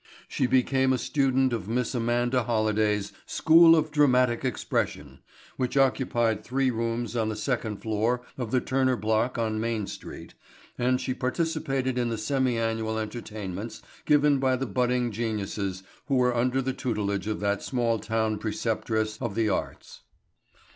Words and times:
She 0.27 0.47
became 0.47 0.93
a 0.93 0.97
student 0.97 1.53
of 1.53 1.67
Miss 1.67 1.93
Amanda 1.93 2.41
Holliday's 2.45 3.11
School 3.27 3.75
of 3.75 3.91
Dramatic 3.91 4.43
Expression 4.43 5.19
which 5.57 5.77
occupied 5.77 6.43
three 6.43 6.71
rooms 6.71 7.15
on 7.15 7.29
the 7.29 7.35
second 7.35 7.83
floor 7.83 8.23
of 8.35 8.49
the 8.49 8.61
Turner 8.61 8.95
block 8.95 9.37
on 9.37 9.59
Main 9.61 9.85
Street 9.85 10.33
and 10.75 10.99
she 10.99 11.13
participated 11.13 11.99
in 11.99 12.09
the 12.09 12.17
semi 12.17 12.57
annual 12.57 12.97
entertainments 12.97 13.83
given 14.05 14.39
by 14.39 14.55
the 14.55 14.65
budding 14.65 15.11
geniuses 15.11 15.83
who 16.07 16.15
were 16.15 16.35
under 16.35 16.63
the 16.63 16.73
tutelage 16.73 17.27
of 17.27 17.39
that 17.41 17.61
small 17.61 17.99
town 17.99 18.39
preceptress 18.39 19.19
of 19.21 19.35
the 19.35 19.49
arts. 19.49 20.01